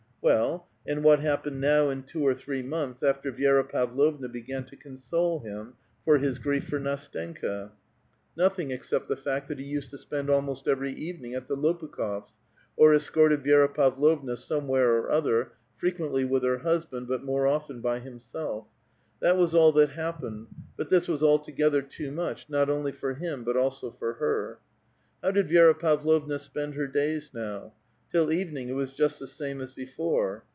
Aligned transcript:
Well, 0.23 0.67
and 0.85 1.03
what 1.03 1.19
happened 1.21 1.59
now 1.59 1.85
^'i 1.87 2.05
two 2.05 2.21
or 2.21 2.35
three 2.35 2.61
months, 2.61 3.01
after 3.01 3.31
Vi^ra 3.31 3.67
Pavlovna 3.67 4.29
began 4.29 4.63
to 4.65 4.75
con 4.75 4.91
^fe 4.91 5.41
him 5.43 5.73
for 6.05 6.19
his 6.19 6.37
grief 6.37 6.67
for 6.67 6.79
IS'^stenka? 6.79 7.71
Nothing 8.37 8.69
except 8.69 9.07
the 9.07 9.15
222 9.15 9.15
A 9.15 9.17
VITAL 9.17 9.29
QUESTION. 9.31 9.31
fact 9.31 9.47
that 9.47 9.57
he 9.59 9.65
used 9.65 9.89
to 9.89 9.97
spend 9.97 10.29
ahnost 10.29 10.67
every 10.67 10.91
evening 10.91 11.33
at 11.33 11.47
the 11.47 11.57
Lop 11.57 11.79
ukh6fs', 11.81 12.35
or 12.77 12.93
escorted 12.93 13.43
Vi^ra 13.43 13.73
Pavlovna 13.73 14.37
somewhere 14.37 14.93
or 14.99 15.09
other, 15.09 15.53
fre 15.75 15.87
quenUv 15.87 16.29
with 16.29 16.43
her 16.43 16.59
husband, 16.59 17.07
but 17.07 17.23
more 17.23 17.47
often 17.47 17.81
by 17.81 17.97
himself. 17.97 18.67
That 19.21 19.37
was 19.37 19.55
all 19.55 19.71
that 19.71 19.89
happened, 19.89 20.49
but 20.77 20.89
this 20.89 21.07
was 21.07 21.23
altogether 21.23 21.81
too 21.81 22.11
much, 22.11 22.47
not 22.47 22.69
only 22.69 22.91
for 22.91 23.15
him, 23.15 23.43
but 23.43 23.57
also 23.57 23.89
for 23.89 24.13
her. 24.13 24.59
How 25.23 25.31
did 25.31 25.47
Vi6ra 25.47 25.79
Pavlovna 25.79 26.37
spend 26.37 26.75
her 26.75 26.85
days 26.85 27.31
now? 27.33 27.73
Till 28.09 28.33
evening 28.33 28.67
it 28.67 28.73
was 28.73 28.91
just 28.91 29.19
the 29.21 29.25
same 29.25 29.61
as 29.61 29.71
before. 29.71 30.43